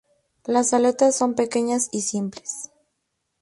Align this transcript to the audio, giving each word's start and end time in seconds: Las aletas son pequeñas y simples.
Las 0.45 0.73
aletas 0.73 1.15
son 1.15 1.35
pequeñas 1.35 1.87
y 1.91 2.01
simples. 2.01 2.71